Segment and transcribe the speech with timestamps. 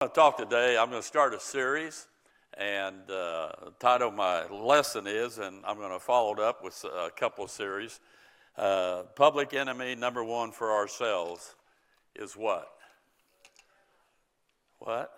[0.00, 0.78] to talk today.
[0.78, 2.06] I'm going to start a series,
[2.56, 6.62] and uh, the title of my lesson is, and I'm going to follow it up
[6.62, 7.98] with a couple of series.
[8.56, 11.56] Uh, public enemy number one for ourselves
[12.14, 12.70] is what?
[14.78, 15.10] What?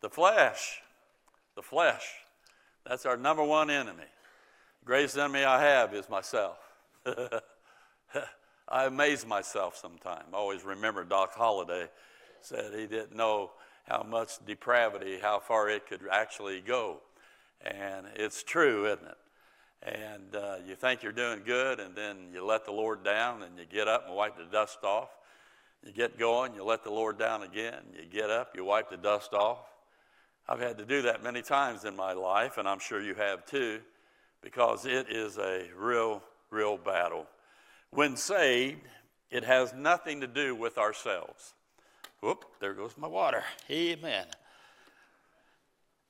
[0.00, 0.80] The flesh.
[1.56, 2.06] The flesh.
[2.86, 4.08] That's our number one enemy.
[4.80, 6.56] The greatest enemy I have is myself.
[8.66, 10.24] I amaze myself sometimes.
[10.32, 11.90] I always remember Doc Holliday
[12.42, 13.50] said he didn't know
[13.88, 16.98] how much depravity, how far it could actually go.
[17.64, 19.18] And it's true, isn't it?
[19.82, 23.58] And uh, you think you're doing good, and then you let the Lord down, and
[23.58, 25.08] you get up and wipe the dust off.
[25.84, 27.80] You get going, you let the Lord down again.
[27.94, 29.58] You get up, you wipe the dust off.
[30.46, 33.46] I've had to do that many times in my life, and I'm sure you have
[33.46, 33.80] too,
[34.42, 37.26] because it is a real, real battle.
[37.90, 38.80] When saved,
[39.30, 41.54] it has nothing to do with ourselves.
[42.20, 43.42] Whoop, there goes my water.
[43.70, 44.26] Amen.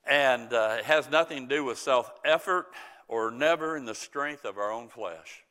[0.08, 2.66] And uh, it has nothing to do with self effort
[3.06, 5.44] or never in the strength of our own flesh.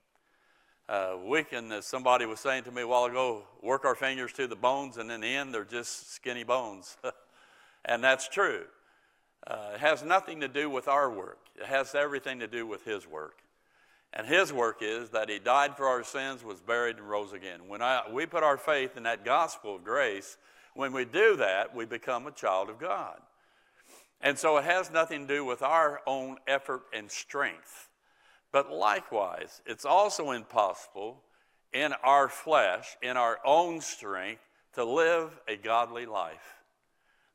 [0.90, 4.34] Uh, we can, as somebody was saying to me a while ago, work our fingers
[4.34, 6.98] to the bones, and in the end, they're just skinny bones.
[7.86, 8.64] and that's true.
[9.46, 12.84] Uh, it has nothing to do with our work, it has everything to do with
[12.86, 13.44] His work.
[14.14, 17.68] And His work is that He died for our sins, was buried, and rose again.
[17.68, 20.38] When I, we put our faith in that gospel of grace,
[20.74, 23.20] when we do that, we become a child of God.
[24.22, 27.90] And so it has nothing to do with our own effort and strength.
[28.52, 31.22] But likewise, it's also impossible
[31.72, 34.42] in our flesh, in our own strength,
[34.74, 36.56] to live a godly life.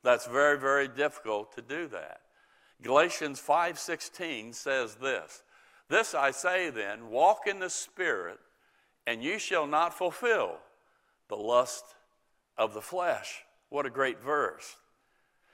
[0.03, 2.21] That's very, very difficult to do that.
[2.81, 5.43] Galatians 5:16 says this:
[5.89, 8.39] This I say then, walk in the spirit,
[9.05, 10.57] and you shall not fulfill
[11.29, 11.83] the lust
[12.57, 13.43] of the flesh.
[13.69, 14.75] What a great verse.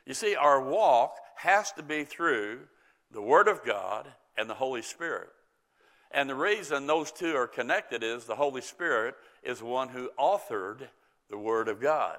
[0.06, 2.60] You see, our walk has to be through
[3.12, 5.30] the Word of God and the Holy Spirit.
[6.12, 10.88] And the reason those two are connected is the Holy Spirit is one who authored
[11.30, 12.18] the Word of God.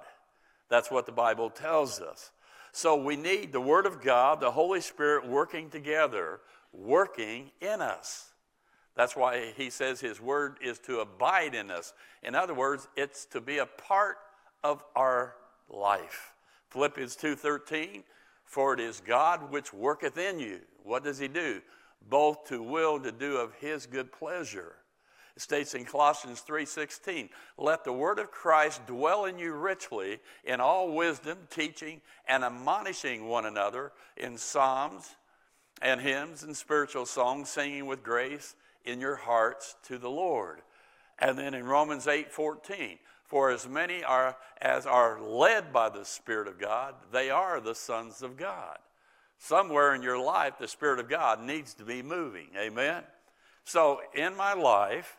[0.69, 2.31] That's what the Bible tells us.
[2.73, 6.41] So we need the Word of God, the Holy Spirit working together,
[6.73, 8.33] working in us.
[8.95, 11.95] That's why he says his word is to abide in us.
[12.23, 14.19] In other words, it's to be a part
[14.63, 15.35] of our
[15.69, 16.35] life.
[16.69, 18.05] Philippians 2:13,
[18.45, 20.61] for it is God which worketh in you.
[20.83, 21.63] What does he do?
[22.03, 24.77] Both to will to do of his good pleasure.
[25.35, 30.61] It states in Colossians 3:16, "Let the word of Christ dwell in you richly in
[30.61, 35.17] all wisdom, teaching and admonishing one another in psalms
[35.81, 40.63] and hymns and spiritual songs, singing with grace in your hearts to the Lord."
[41.19, 46.49] And then in Romans 8:14, for as many are as are led by the Spirit
[46.49, 48.79] of God, they are the sons of God.
[49.39, 52.51] Somewhere in your life, the Spirit of God needs to be moving.
[52.57, 53.05] Amen?
[53.65, 55.17] So, in my life,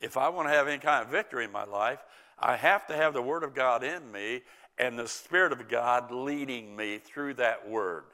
[0.00, 1.98] if I want to have any kind of victory in my life,
[2.38, 4.42] I have to have the Word of God in me
[4.78, 8.04] and the Spirit of God leading me through that Word.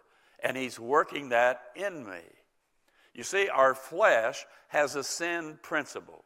[0.42, 2.20] And He's working that in me.
[3.14, 6.24] You see, our flesh has a sin principle,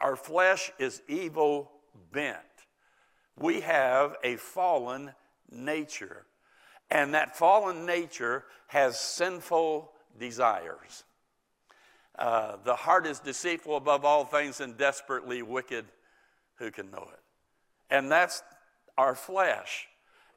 [0.00, 1.70] our flesh is evil
[2.12, 2.38] bent
[3.36, 5.12] we have a fallen
[5.50, 6.24] nature.
[6.90, 11.04] And that fallen nature has sinful desires.
[12.18, 15.86] Uh, the heart is deceitful above all things and desperately wicked.
[16.56, 17.20] Who can know it?
[17.90, 18.42] And that's
[18.98, 19.88] our flesh.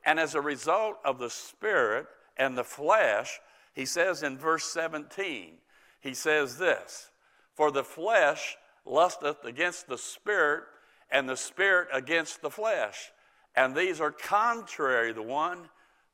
[0.06, 2.08] And as a result of the spirit
[2.38, 3.40] and the flesh,
[3.74, 5.56] he says in verse 17,
[6.02, 7.10] he says this
[7.54, 10.64] For the flesh lusteth against the spirit,
[11.10, 13.12] and the spirit against the flesh.
[13.56, 15.70] And these are contrary the one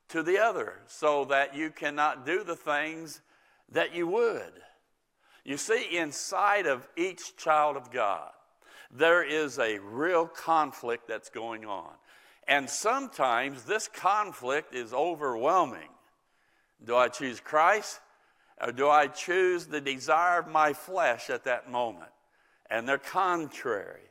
[0.10, 3.22] to the other, so that you cannot do the things
[3.72, 4.52] that you would.
[5.44, 8.30] You see, inside of each child of God,
[8.92, 11.92] there is a real conflict that's going on.
[12.48, 15.90] And sometimes this conflict is overwhelming.
[16.86, 18.00] Do I choose Christ
[18.60, 22.12] or do I choose the desire of my flesh at that moment?
[22.70, 24.02] And they're contrary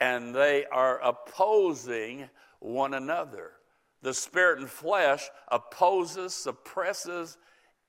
[0.00, 2.28] and they are opposing
[2.60, 3.52] one another.
[4.02, 7.36] The spirit and flesh opposes, suppresses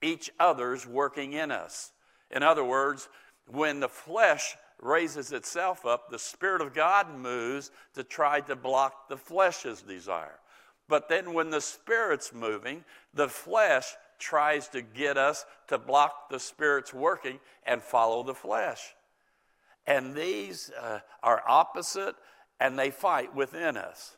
[0.02, 1.92] each other's working in us.
[2.32, 3.10] In other words,
[3.48, 9.10] when the flesh raises itself up, the Spirit of God moves to try to block
[9.10, 10.40] the flesh's desire.
[10.88, 12.84] But then when the Spirit's moving,
[13.14, 13.86] the flesh
[14.20, 18.94] tries to get us to block the Spirit's working and follow the flesh.
[19.88, 22.16] And these uh, are opposite
[22.60, 24.18] and they fight within us.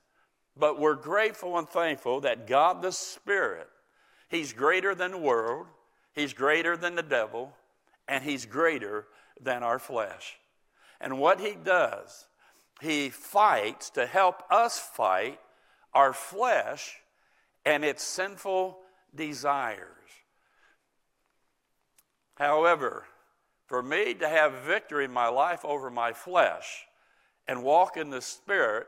[0.58, 3.70] But we're grateful and thankful that God the Spirit,
[4.30, 5.68] He's greater than the world,
[6.14, 7.54] He's greater than the devil,
[8.08, 9.08] and He's greater
[9.40, 10.38] than our flesh.
[11.00, 12.26] And what He does,
[12.82, 15.40] He fights to help us fight
[15.94, 16.98] our flesh
[17.66, 18.80] and its sinful
[19.16, 19.88] desires.
[22.36, 23.06] However,
[23.68, 26.86] for me to have victory in my life over my flesh
[27.48, 28.88] and walk in the Spirit,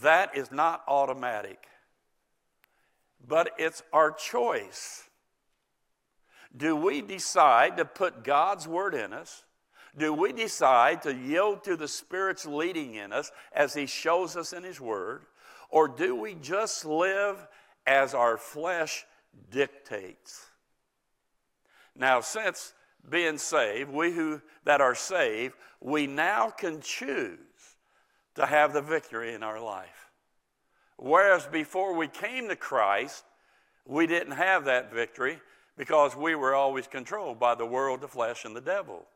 [0.00, 1.66] that is not automatic.
[3.26, 5.04] But it's our choice.
[6.56, 9.44] Do we decide to put God's word in us?
[9.96, 14.52] Do we decide to yield to the Spirit's leading in us as He shows us
[14.52, 15.22] in His Word?
[15.70, 17.46] Or do we just live
[17.86, 19.04] as our flesh
[19.50, 20.46] dictates?
[21.96, 22.74] Now, since
[23.08, 27.38] being saved, we who that are saved, we now can choose
[28.34, 30.10] to have the victory in our life.
[30.96, 33.24] Whereas before we came to Christ,
[33.86, 35.40] we didn't have that victory
[35.76, 39.06] because we were always controlled by the world, the flesh, and the devil.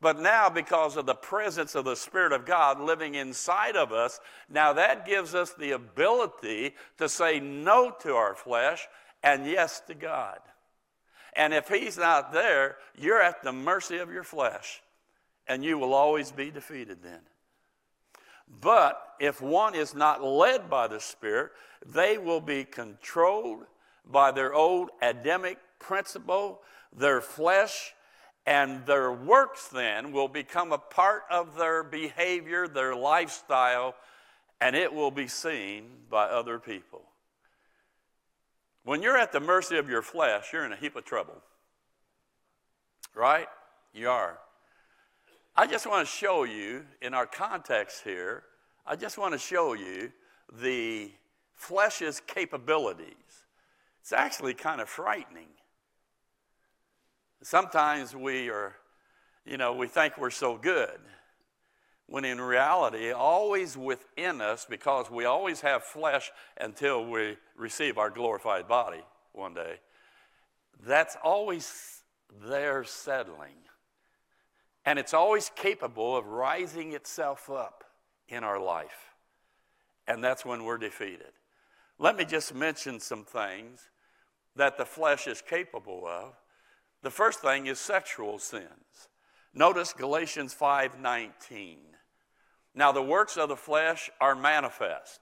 [0.00, 4.20] But now, because of the presence of the Spirit of God living inside of us,
[4.48, 8.86] now that gives us the ability to say no to our flesh
[9.22, 10.38] and yes to God.
[11.34, 14.82] And if He's not there, you're at the mercy of your flesh,
[15.46, 17.20] and you will always be defeated then.
[18.60, 21.52] But if one is not led by the Spirit,
[21.84, 23.66] they will be controlled
[24.04, 26.60] by their old Adamic principle,
[26.96, 27.94] their flesh,
[28.46, 33.94] and their works then will become a part of their behavior, their lifestyle,
[34.60, 37.02] and it will be seen by other people.
[38.88, 41.42] When you're at the mercy of your flesh, you're in a heap of trouble.
[43.14, 43.46] Right?
[43.92, 44.38] You are.
[45.54, 48.44] I just want to show you, in our context here,
[48.86, 50.10] I just want to show you
[50.62, 51.10] the
[51.52, 53.44] flesh's capabilities.
[54.00, 55.50] It's actually kind of frightening.
[57.42, 58.74] Sometimes we are,
[59.44, 60.98] you know, we think we're so good,
[62.08, 68.08] when in reality, always within us, because we always have flesh until we receive our
[68.10, 69.02] glorified body
[69.32, 69.76] one day,
[70.86, 72.02] that's always
[72.46, 73.56] there settling.
[74.86, 77.84] And it's always capable of rising itself up
[78.28, 79.14] in our life.
[80.06, 81.32] And that's when we're defeated.
[81.98, 83.90] Let me just mention some things
[84.56, 86.34] that the flesh is capable of
[87.02, 89.08] the first thing is sexual sins.
[89.52, 91.97] Notice Galatians 5:19.
[92.78, 95.18] Now the works of the flesh are manifest,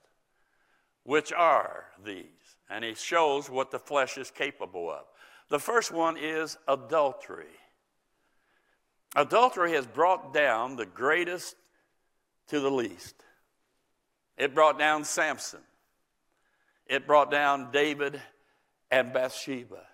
[1.04, 2.26] which are these.
[2.68, 5.04] And he shows what the flesh is capable of.
[5.48, 7.56] The first one is adultery.
[9.14, 11.56] Adultery has brought down the greatest
[12.48, 13.14] to the least.
[14.36, 15.60] It brought down Samson.
[16.86, 18.20] It brought down David
[18.90, 19.86] and Bathsheba.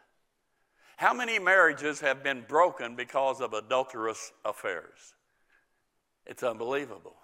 [0.96, 5.14] How many marriages have been broken because of adulterous affairs?
[6.26, 7.14] It's unbelievable.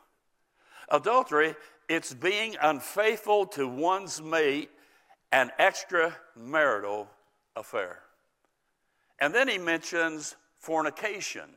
[0.90, 1.55] Adultery,
[1.88, 4.70] it's being unfaithful to one's mate,
[5.32, 7.06] an extramarital
[7.56, 8.00] affair.
[9.20, 11.50] And then he mentions fornication.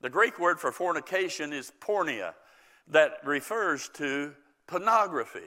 [0.00, 2.34] The Greek word for fornication is porneia,
[2.88, 4.32] that refers to
[4.66, 5.40] pornography.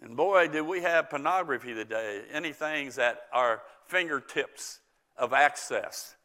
[0.00, 4.80] And boy, do we have pornography today, anything at our fingertips
[5.16, 6.16] of access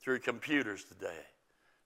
[0.00, 1.24] through computers today.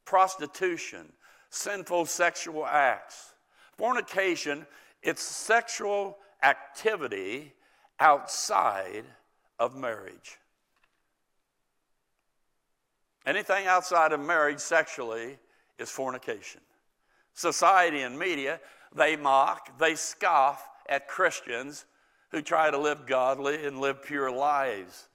[0.05, 1.13] Prostitution,
[1.51, 3.35] sinful sexual acts.
[3.77, 4.67] Fornication,
[5.03, 7.53] it's sexual activity
[7.99, 9.05] outside
[9.59, 10.39] of marriage.
[13.27, 15.39] Anything outside of marriage sexually
[15.79, 16.61] is fornication.
[17.35, 18.61] Society and media,
[18.95, 21.85] they mock, they scoff at Christians
[22.31, 25.09] who try to live godly and live pure lives.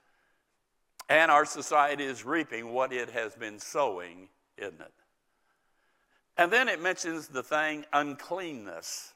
[1.09, 4.93] And our society is reaping what it has been sowing, isn't it?
[6.37, 9.13] And then it mentions the thing uncleanness.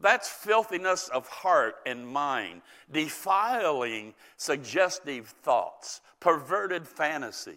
[0.00, 7.56] That's filthiness of heart and mind, defiling suggestive thoughts, perverted fantasies.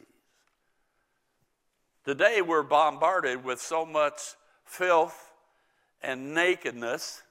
[2.06, 4.20] Today we're bombarded with so much
[4.64, 5.34] filth
[6.02, 7.24] and nakedness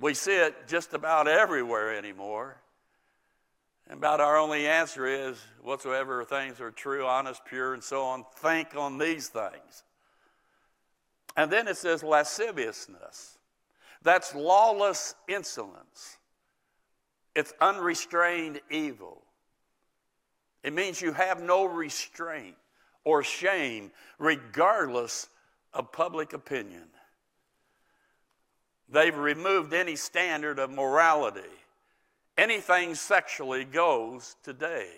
[0.00, 2.56] we see it just about everywhere anymore.
[3.88, 8.24] And about our only answer is whatsoever things are true, honest, pure, and so on,
[8.36, 9.84] think on these things.
[11.36, 13.38] And then it says lasciviousness.
[14.02, 16.18] That's lawless insolence.
[17.34, 19.22] It's unrestrained evil.
[20.62, 22.56] It means you have no restraint
[23.04, 25.28] or shame, regardless
[25.72, 26.84] of public opinion.
[28.88, 31.40] They've removed any standard of morality.
[32.36, 34.88] Anything sexually goes today.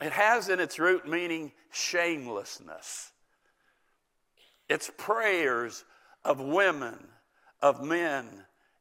[0.00, 3.12] It has in its root meaning shamelessness.
[4.68, 5.84] It's prayers
[6.24, 6.98] of women,
[7.62, 8.26] of men,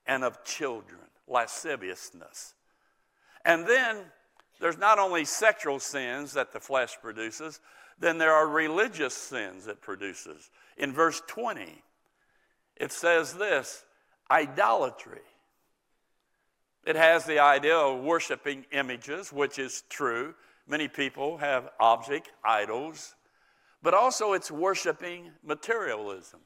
[0.05, 2.53] and of children, lasciviousness.
[3.45, 3.97] And then
[4.59, 7.59] there's not only sexual sins that the flesh produces,
[7.99, 10.49] then there are religious sins it produces.
[10.77, 11.81] In verse 20,
[12.75, 13.85] it says this
[14.29, 15.21] idolatry.
[16.85, 20.35] It has the idea of worshiping images, which is true.
[20.67, 23.15] Many people have object idols,
[23.81, 26.39] but also it's worshiping materialism.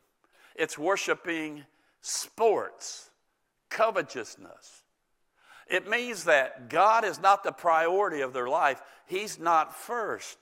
[0.55, 1.65] It's worshiping
[2.01, 3.09] sports,
[3.69, 4.83] covetousness.
[5.67, 10.37] It means that God is not the priority of their life, He's not first.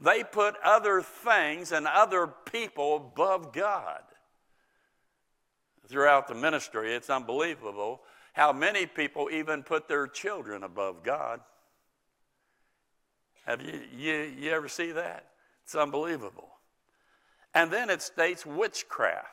[0.00, 4.02] They put other things and other people above God.
[5.88, 8.02] Throughout the ministry, it's unbelievable
[8.32, 11.40] how many people even put their children above God.
[13.46, 15.27] Have you, you, you ever see that?
[15.68, 16.48] It's unbelievable.
[17.52, 19.26] And then it states witchcraft.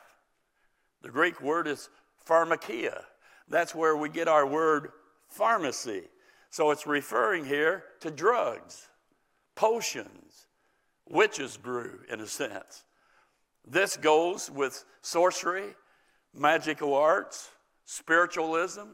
[1.00, 1.88] The Greek word is
[2.28, 3.04] pharmakia.
[3.48, 4.90] That's where we get our word
[5.30, 6.02] pharmacy.
[6.50, 8.86] So it's referring here to drugs,
[9.54, 10.46] potions,
[11.08, 12.84] witches' brew, in a sense.
[13.66, 15.74] This goes with sorcery,
[16.34, 17.48] magical arts,
[17.86, 18.88] spiritualism,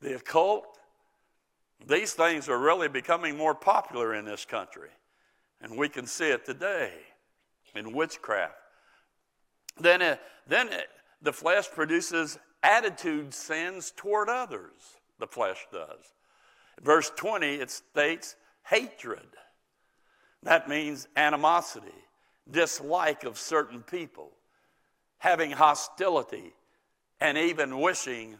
[0.00, 0.78] the occult.
[1.86, 4.88] These things are really becoming more popular in this country.
[5.60, 6.92] And we can see it today
[7.74, 8.54] in witchcraft.
[9.78, 10.88] Then, it, then it,
[11.22, 14.72] the flesh produces attitude sins toward others,
[15.18, 16.14] the flesh does.
[16.82, 19.26] Verse 20, it states hatred.
[20.42, 21.88] That means animosity,
[22.50, 24.30] dislike of certain people,
[25.18, 26.54] having hostility,
[27.20, 28.36] and even wishing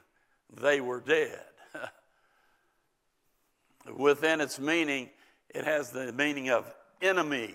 [0.61, 1.45] they were dead.
[3.97, 5.11] Within its meaning,
[5.51, 7.55] it has the meaning of enemy.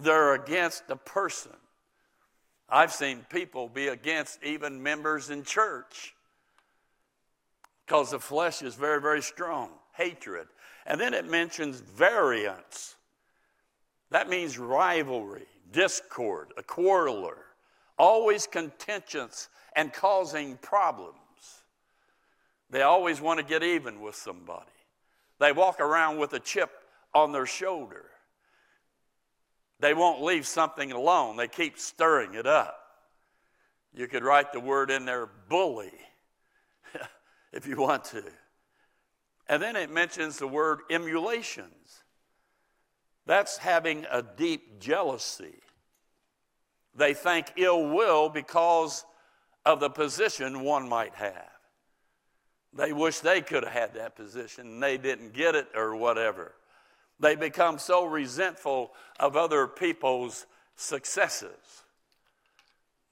[0.00, 1.52] They're against a person.
[2.68, 6.14] I've seen people be against even members in church
[7.86, 9.70] because the flesh is very, very strong.
[9.94, 10.46] Hatred.
[10.86, 12.96] And then it mentions variance.
[14.10, 17.36] That means rivalry, discord, a quarreler,
[17.98, 21.14] always contentious and causing problems.
[22.70, 24.66] They always want to get even with somebody.
[25.38, 26.70] They walk around with a chip
[27.14, 28.06] on their shoulder.
[29.80, 32.76] They won't leave something alone, they keep stirring it up.
[33.94, 35.92] You could write the word in there, bully,
[37.52, 38.22] if you want to.
[39.48, 42.02] And then it mentions the word emulations.
[43.26, 45.60] That's having a deep jealousy.
[46.94, 49.04] They think ill will because
[49.64, 51.50] of the position one might have.
[52.72, 56.54] They wish they could have had that position and they didn't get it or whatever.
[57.20, 60.46] They become so resentful of other people's
[60.76, 61.82] successes.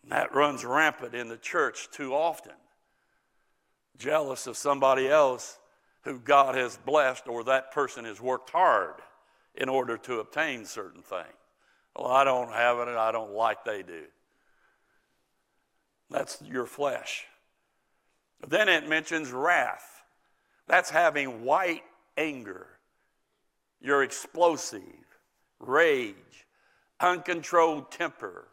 [0.08, 2.52] That runs rampant in the church too often.
[3.98, 5.58] Jealous of somebody else
[6.02, 8.94] who God has blessed or that person has worked hard
[9.56, 11.26] in order to obtain certain things.
[11.96, 14.04] Well, I don't have it and I don't like they do.
[16.10, 17.24] That's your flesh.
[18.46, 20.02] Then it mentions wrath.
[20.68, 21.82] That's having white
[22.16, 22.68] anger.
[23.80, 24.82] You're explosive,
[25.58, 26.46] rage,
[27.00, 28.48] uncontrolled temper,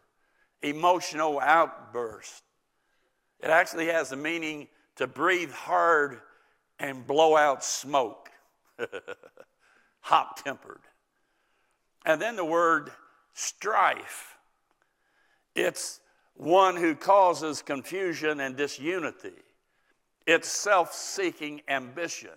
[0.62, 2.42] emotional outburst.
[3.40, 6.20] It actually has the meaning to breathe hard
[6.78, 8.30] and blow out smoke.
[10.00, 10.80] Hot tempered.
[12.04, 12.90] And then the word
[13.32, 14.36] strife.
[15.54, 16.00] It's
[16.34, 19.32] one who causes confusion and disunity.
[20.26, 22.30] It's self seeking ambition.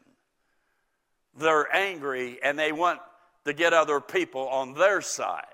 [1.38, 3.00] They're angry and they want
[3.46, 5.46] to get other people on their side.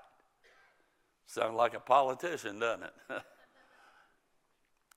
[1.26, 2.92] Sounds like a politician, doesn't it?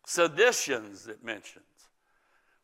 [0.06, 1.66] Seditions, it mentions.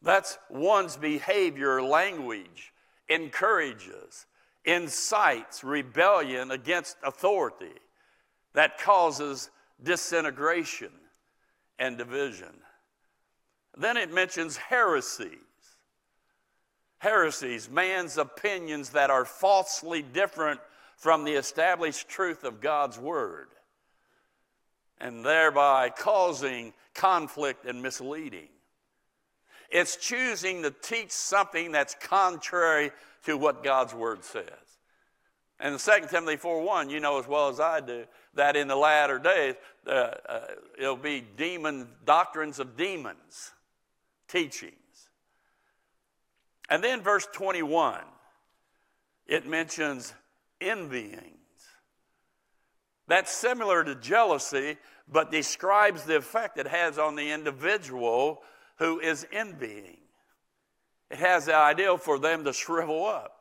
[0.01, 2.73] That's one's behavior, language,
[3.09, 4.25] encourages,
[4.65, 7.79] incites rebellion against authority
[8.53, 9.49] that causes
[9.81, 10.91] disintegration
[11.79, 12.53] and division.
[13.77, 15.39] Then it mentions heresies.
[17.03, 20.61] Heresies, man's opinions that are falsely different
[20.95, 23.49] from the established truth of God's Word,
[25.01, 28.47] and thereby causing conflict and misleading.
[29.69, 32.91] It's choosing to teach something that's contrary
[33.25, 34.47] to what God's Word says.
[35.59, 38.05] And in 2 Timothy 4 1, you know as well as I do,
[38.35, 39.55] that in the latter days,
[39.85, 39.89] uh,
[40.29, 40.39] uh,
[40.79, 43.51] it'll be demon doctrines of demons,
[44.29, 44.77] teachings.
[46.73, 47.99] And then verse 21,
[49.27, 50.11] it mentions
[50.59, 51.21] envyings.
[53.07, 54.77] That's similar to jealousy,
[55.07, 58.41] but describes the effect it has on the individual
[58.79, 59.99] who is envying.
[61.11, 63.37] It has the ideal for them to shrivel up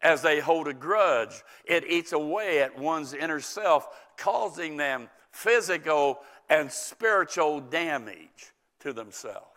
[0.00, 1.42] as they hold a grudge.
[1.64, 9.48] It eats away at one's inner self, causing them physical and spiritual damage to themselves.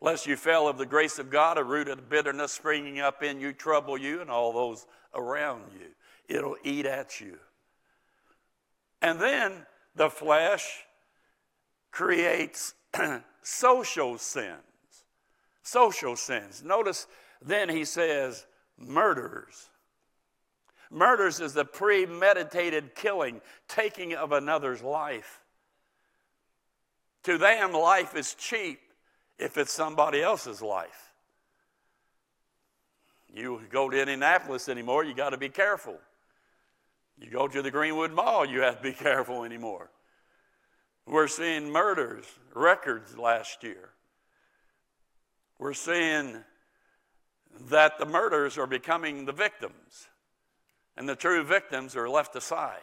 [0.00, 3.40] Lest you fail of the grace of God, a root of bitterness springing up in
[3.40, 5.86] you, trouble you and all those around you.
[6.28, 7.38] It'll eat at you.
[9.00, 10.84] And then the flesh
[11.90, 12.74] creates
[13.42, 14.58] social sins.
[15.62, 16.62] Social sins.
[16.64, 17.06] Notice
[17.40, 18.46] then he says,
[18.78, 19.68] murders.
[20.90, 25.40] Murders is the premeditated killing, taking of another's life.
[27.24, 28.80] To them, life is cheap
[29.38, 31.12] if it's somebody else's life.
[33.32, 35.98] You go to Indianapolis anymore, you got to be careful.
[37.18, 39.90] You go to the Greenwood Mall, you have to be careful anymore.
[41.06, 42.24] We're seeing murders,
[42.54, 43.90] records last year.
[45.58, 46.42] We're seeing
[47.68, 50.08] that the murders are becoming the victims,
[50.96, 52.80] and the true victims are left aside.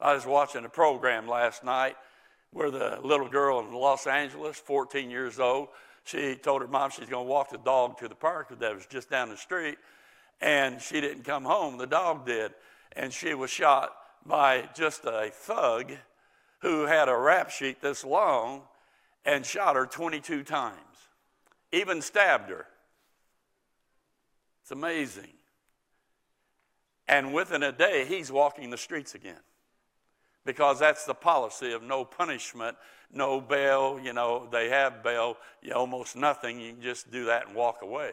[0.00, 1.96] I was watching a program last night
[2.52, 5.68] where the little girl in Los Angeles, 14 years old,
[6.04, 8.86] she told her mom she's going to walk the dog to the park that was
[8.86, 9.78] just down the street,
[10.40, 11.78] and she didn't come home.
[11.78, 12.52] The dog did,
[12.94, 13.94] and she was shot
[14.26, 15.92] by just a thug
[16.60, 18.62] who had a rap sheet this long
[19.24, 20.76] and shot her 22 times,
[21.72, 22.66] even stabbed her.
[24.62, 25.32] It's amazing.
[27.08, 29.40] And within a day, he's walking the streets again
[30.44, 32.76] because that's the policy of no punishment,
[33.12, 34.00] no bail.
[34.02, 36.60] You know, they have bail, you almost nothing.
[36.60, 38.12] You can just do that and walk away.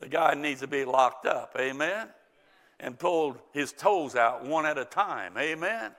[0.00, 2.08] The guy needs to be locked up, amen?
[2.80, 5.92] And pulled his toes out one at a time, amen?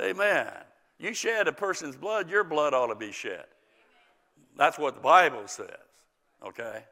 [0.00, 0.52] Amen.
[0.98, 3.44] You shed a person's blood, your blood ought to be shed.
[4.56, 5.68] That's what the Bible says,
[6.44, 6.84] okay?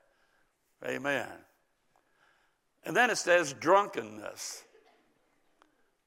[0.84, 1.28] Amen.
[2.84, 4.64] And then it says drunkenness.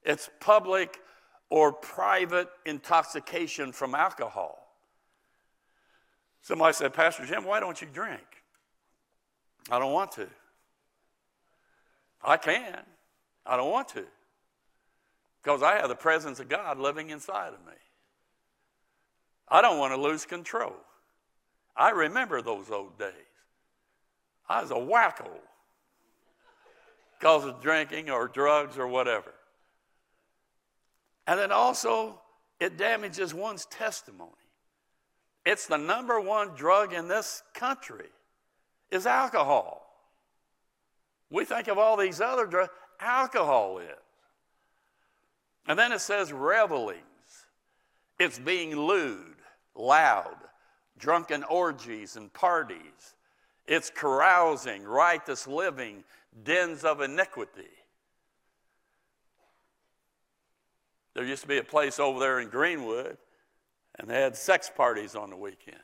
[0.03, 0.99] It's public
[1.49, 4.57] or private intoxication from alcohol.
[6.41, 8.21] Somebody said, Pastor Jim, why don't you drink?
[9.71, 10.27] I don't want to.
[12.23, 12.79] I can.
[13.45, 14.05] I don't want to.
[15.43, 17.73] Because I have the presence of God living inside of me.
[19.47, 20.73] I don't want to lose control.
[21.77, 23.11] I remember those old days.
[24.49, 25.29] I was a wacko
[27.19, 29.34] because of drinking or drugs or whatever.
[31.27, 32.21] And then also,
[32.59, 34.31] it damages one's testimony.
[35.45, 38.09] It's the number one drug in this country
[38.91, 39.81] is alcohol.
[41.29, 43.87] We think of all these other drugs, alcohol is.
[45.67, 47.01] And then it says revelings.
[48.19, 49.35] It's being lewd,
[49.75, 50.37] loud,
[50.97, 53.15] drunken orgies and parties.
[53.67, 56.03] It's carousing, riotous living,
[56.43, 57.71] dens of iniquity.
[61.15, 63.17] There used to be a place over there in Greenwood,
[63.97, 65.77] and they had sex parties on the weekend.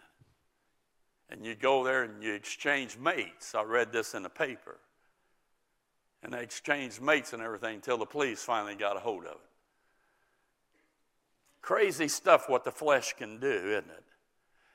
[1.29, 3.55] And you'd go there and you exchange mates.
[3.55, 4.77] I read this in the paper.
[6.21, 9.49] And they exchanged mates and everything until the police finally got a hold of it.
[11.61, 14.03] Crazy stuff what the flesh can do, isn't it?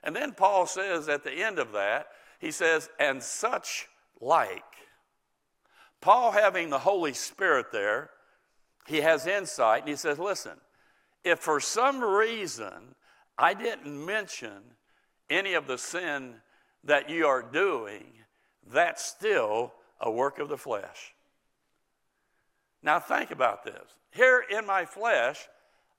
[0.03, 2.07] And then Paul says at the end of that,
[2.41, 3.89] he says, and such
[4.21, 4.63] like.
[6.01, 8.11] Paul, having the Holy Spirit there,
[8.87, 10.59] he has insight and he says, listen,
[11.25, 12.95] if for some reason
[13.37, 14.63] I didn't mention
[15.29, 16.35] any of the sin
[16.85, 18.05] that you are doing,
[18.73, 21.15] that's still a work of the flesh.
[22.83, 23.83] Now, think about this.
[24.13, 25.49] Here in my flesh,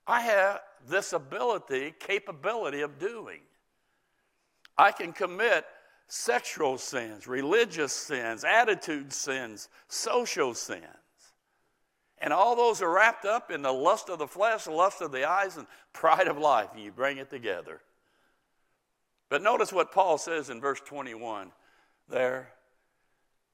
[0.06, 3.40] I have this ability, capability of doing.
[4.78, 5.66] I can commit
[6.06, 10.84] sexual sins, religious sins, attitude sins, social sins.
[12.20, 15.12] And all those are wrapped up in the lust of the flesh, the lust of
[15.12, 17.80] the eyes, and pride of life, and you bring it together.
[19.28, 21.52] But notice what Paul says in verse 21
[22.08, 22.52] there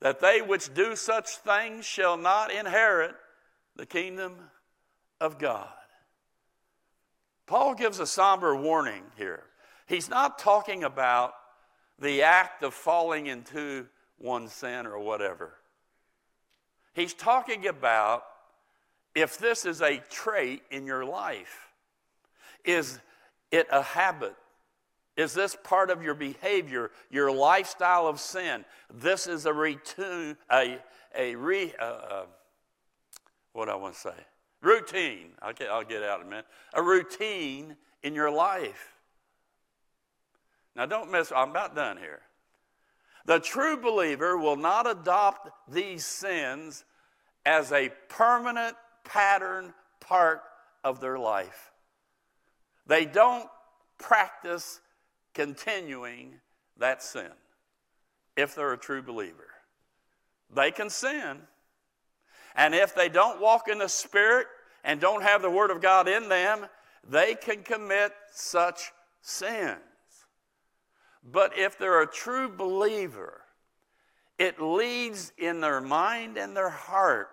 [0.01, 3.15] that they which do such things shall not inherit
[3.75, 4.35] the kingdom
[5.21, 5.69] of God.
[7.47, 9.45] Paul gives a somber warning here.
[9.87, 11.35] He's not talking about
[11.99, 13.87] the act of falling into
[14.19, 15.55] one sin or whatever.
[16.95, 18.25] He's talking about
[19.15, 21.73] if this is a trait in your life.
[22.65, 22.99] Is
[23.51, 24.35] it a habit?
[25.17, 28.65] Is this part of your behavior, your lifestyle of sin?
[28.93, 30.79] This is a routine, a,
[31.17, 32.25] a re, uh, uh,
[33.53, 34.15] what I want to say?
[34.61, 35.29] Routine.
[35.41, 36.47] I'll get, I'll get out in a minute.
[36.73, 38.95] A routine in your life.
[40.75, 42.23] Now, don't miss, I'm about done here.
[43.27, 46.85] The true believer will not adopt these sins
[47.47, 50.43] as a permanent pattern part
[50.83, 51.73] of their life.
[52.87, 53.49] They don't
[53.99, 54.81] practice
[55.35, 56.41] continuing
[56.79, 57.31] that sin
[58.37, 59.49] if they're a true believer.
[60.55, 61.39] They can sin.
[62.55, 64.47] And if they don't walk in the Spirit
[64.85, 66.67] and don't have the Word of God in them,
[67.09, 69.79] they can commit such sins.
[71.25, 73.41] But if they're a true believer,
[74.39, 77.29] it leads in their mind and their heart,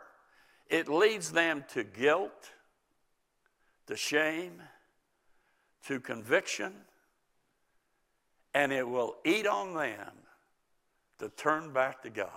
[0.72, 2.52] it leads them to guilt,
[3.88, 4.54] to shame,
[5.86, 6.72] to conviction,
[8.54, 10.12] and it will eat on them
[11.20, 12.30] to turn back to God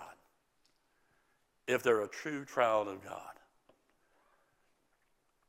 [1.65, 3.21] if they're a true child of God.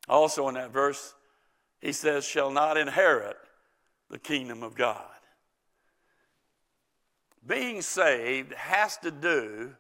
[0.08, 1.14] Also, in that verse,
[1.80, 3.36] he says, shall not inherit
[4.08, 5.02] the kingdom of God.
[7.44, 9.74] Being saved has to do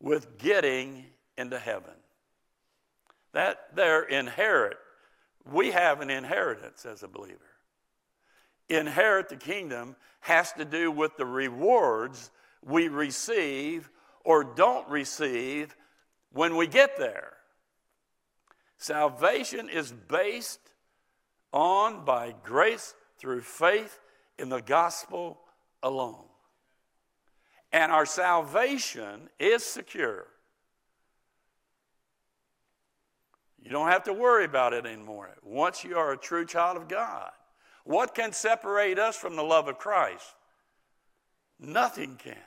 [0.00, 1.04] with getting
[1.36, 1.92] into heaven.
[3.38, 4.78] That there inherit,
[5.48, 7.38] we have an inheritance as a believer.
[8.68, 12.32] Inherit the kingdom has to do with the rewards
[12.64, 13.90] we receive
[14.24, 15.76] or don't receive
[16.32, 17.34] when we get there.
[18.76, 20.72] Salvation is based
[21.52, 24.00] on by grace through faith
[24.36, 25.38] in the gospel
[25.84, 26.24] alone.
[27.70, 30.26] And our salvation is secure.
[33.68, 36.88] You don't have to worry about it anymore once you are a true child of
[36.88, 37.30] God.
[37.84, 40.24] What can separate us from the love of Christ?
[41.60, 42.38] Nothing can.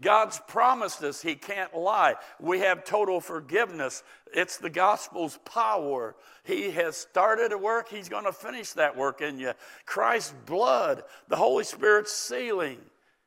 [0.00, 2.16] God's promised us He can't lie.
[2.40, 4.02] We have total forgiveness.
[4.34, 6.16] It's the gospel's power.
[6.42, 9.52] He has started a work, He's going to finish that work in you.
[9.84, 12.80] Christ's blood, the Holy Spirit's sealing,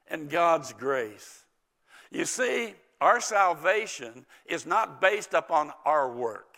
[0.09, 1.45] and God's grace.
[2.11, 6.48] You see, our salvation is not based upon our work,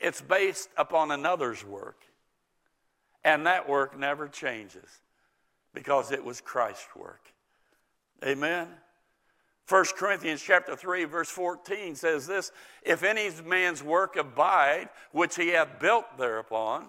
[0.00, 2.02] it's based upon another's work.
[3.24, 4.88] And that work never changes
[5.74, 7.32] because it was Christ's work.
[8.24, 8.68] Amen.
[9.68, 12.50] 1 Corinthians chapter 3 verse 14 says this,
[12.82, 16.88] if any man's work abide which he hath built thereupon,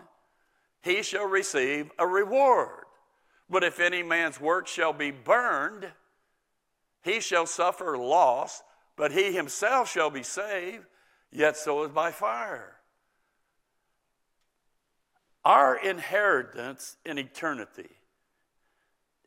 [0.81, 2.85] he shall receive a reward.
[3.49, 5.91] But if any man's work shall be burned,
[7.03, 8.63] he shall suffer loss,
[8.95, 10.85] but he himself shall be saved,
[11.31, 12.77] yet so is by fire.
[15.43, 17.89] Our inheritance in eternity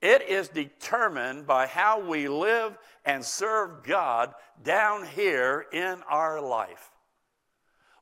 [0.05, 6.91] it is determined by how we live and serve God down here in our life.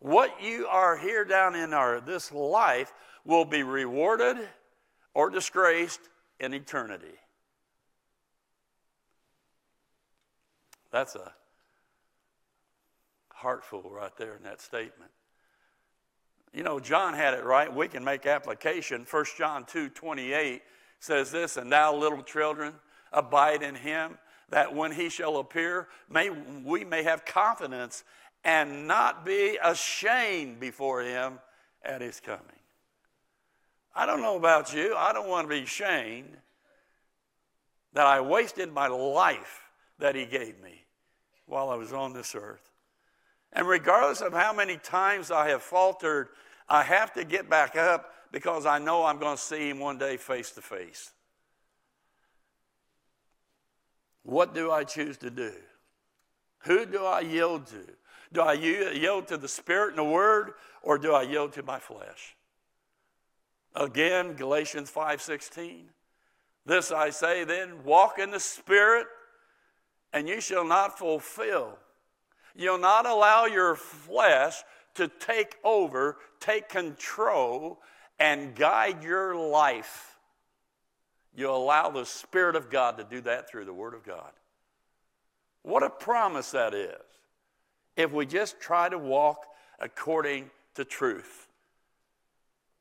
[0.01, 2.93] What you are here down in our this life
[3.25, 4.37] will be rewarded
[5.15, 6.01] or disgraced
[6.41, 7.15] in eternity.
[10.91, 11.33] That's a
[13.29, 15.13] heartful right there in that statement.
[16.53, 17.73] You know, John had it right.
[17.73, 19.07] We can make application.
[19.11, 20.63] 1 John 2 28
[21.01, 22.75] says this, and now, little children,
[23.13, 24.19] abide in him,
[24.51, 28.05] that when he shall appear, may, we may have confidence
[28.45, 31.39] and not be ashamed before him
[31.85, 32.41] at his coming.
[33.95, 36.37] I don't know about you, I don't want to be ashamed
[37.93, 39.61] that I wasted my life
[39.99, 40.85] that he gave me
[41.47, 42.72] while I was on this earth.
[43.53, 46.29] And regardless of how many times I have faltered,
[46.69, 49.99] I have to get back up because I know I'm going to see him one
[49.99, 51.13] day face to face.
[54.23, 55.53] What do I choose to do?
[56.61, 57.85] Who do I yield to?
[58.33, 61.79] Do I yield to the Spirit and the Word, or do I yield to my
[61.79, 62.37] flesh?
[63.75, 65.91] Again, Galatians 5:16.
[66.65, 69.09] This I say then, walk in the Spirit,
[70.13, 71.79] and you shall not fulfill.
[72.55, 74.63] You'll not allow your flesh
[74.95, 77.81] to take over, take control,
[78.19, 80.17] and guide your life,
[81.35, 84.31] you allow the Spirit of God to do that through the Word of God.
[85.63, 86.97] What a promise that is
[87.97, 89.47] if we just try to walk
[89.79, 91.49] according to truth.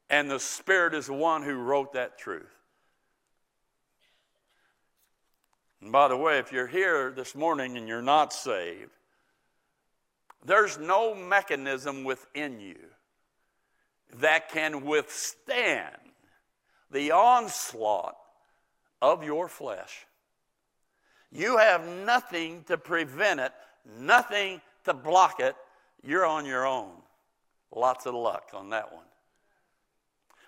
[0.10, 2.54] And the Spirit is the one who wrote that truth.
[5.82, 8.92] And by the way, if you're here this morning and you're not saved,
[10.46, 12.78] There's no mechanism within you
[14.16, 15.96] that can withstand
[16.90, 18.18] the onslaught
[19.02, 20.06] of your flesh.
[21.32, 23.54] You have nothing to prevent it,
[24.00, 25.56] nothing to block it.
[26.04, 26.92] You're on your own.
[27.74, 29.06] Lots of luck on that one.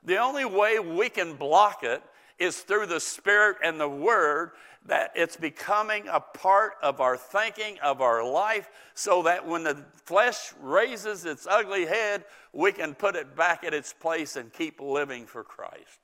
[0.03, 2.03] The only way we can block it
[2.39, 4.51] is through the Spirit and the Word,
[4.85, 9.83] that it's becoming a part of our thinking, of our life, so that when the
[10.05, 14.81] flesh raises its ugly head, we can put it back at its place and keep
[14.81, 15.99] living for Christ.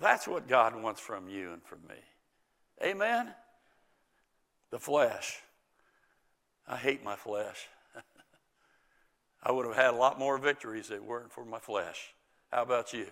[0.00, 1.94] That's what God wants from you and from me.
[2.82, 3.32] Amen?
[4.70, 5.40] The flesh.
[6.66, 7.68] I hate my flesh.
[9.42, 12.14] I would have had a lot more victories if it weren't for my flesh.
[12.50, 13.06] How about you?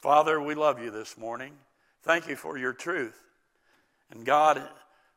[0.00, 1.52] Father, we love you this morning.
[2.02, 3.20] Thank you for your truth.
[4.12, 4.62] And God,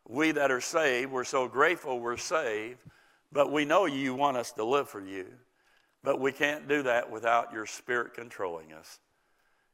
[0.07, 2.79] we that are saved, we're so grateful we're saved,
[3.31, 5.27] but we know you want us to live for you.
[6.03, 8.99] But we can't do that without your spirit controlling us.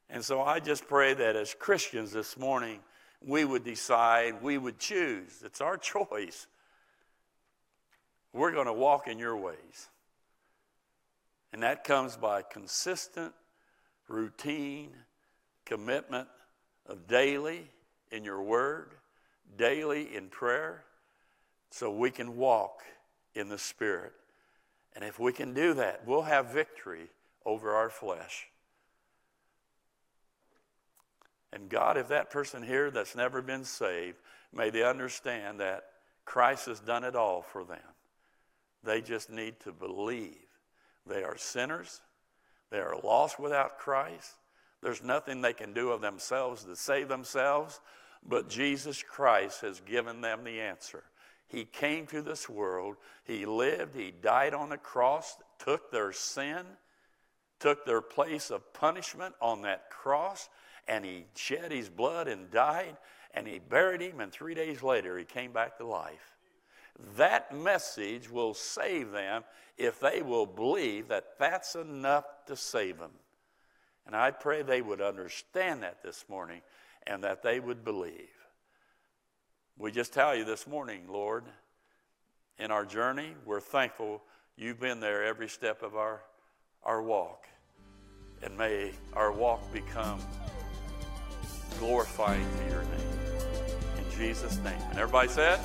[0.09, 2.81] And so I just pray that as Christians this morning,
[3.25, 5.41] we would decide, we would choose.
[5.45, 6.47] It's our choice.
[8.33, 9.87] We're going to walk in your ways.
[11.53, 13.33] And that comes by consistent
[14.07, 14.91] routine
[15.65, 16.27] commitment
[16.85, 17.69] of daily
[18.11, 18.93] in your word,
[19.57, 20.83] daily in prayer,
[21.69, 22.81] so we can walk
[23.35, 24.13] in the Spirit.
[24.95, 27.09] And if we can do that, we'll have victory
[27.45, 28.47] over our flesh.
[31.53, 34.17] And God, if that person here that's never been saved,
[34.53, 35.85] may they understand that
[36.25, 37.79] Christ has done it all for them.
[38.83, 40.35] They just need to believe.
[41.05, 42.01] They are sinners.
[42.69, 44.35] They are lost without Christ.
[44.81, 47.79] There's nothing they can do of themselves to save themselves,
[48.27, 51.03] but Jesus Christ has given them the answer.
[51.47, 56.65] He came to this world, He lived, He died on the cross, took their sin,
[57.59, 60.49] took their place of punishment on that cross,
[60.87, 62.97] and He shed His blood and died,
[63.33, 66.35] and He buried Him, and three days later He came back to life.
[67.15, 69.43] That message will save them
[69.77, 73.11] if they will believe that that's enough to save them.
[74.05, 76.61] And I pray they would understand that this morning
[77.05, 78.29] and that they would believe.
[79.77, 81.43] We just tell you this morning, Lord,
[82.57, 84.23] in our journey, we're thankful
[84.55, 86.21] you've been there every step of our,
[86.83, 87.45] our walk.
[88.41, 90.19] And may our walk become
[91.79, 93.19] glorifying to your name.
[93.97, 94.81] In Jesus' name.
[94.89, 95.59] And everybody said,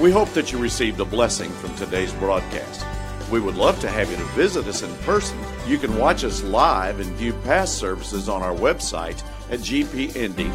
[0.00, 2.86] we hope that you received a blessing from today's broadcast.
[3.30, 5.38] We would love to have you to visit us in person.
[5.66, 10.50] You can watch us live and view past services on our website at gpindy.net.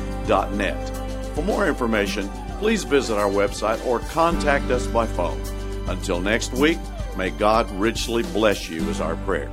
[1.36, 2.30] For more information,
[2.60, 5.42] please visit our website or contact us by phone.
[5.88, 6.80] Until next week,
[7.18, 9.52] may God richly bless you, is our prayer.